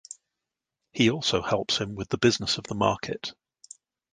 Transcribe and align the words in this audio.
He 0.93 1.11
also 1.11 1.43
helps 1.43 1.77
him 1.77 1.93
with 1.93 2.09
the 2.09 2.17
business 2.17 2.57
of 2.57 2.63
the 2.63 2.73
market. 2.73 3.33